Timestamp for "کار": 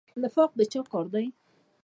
0.91-1.05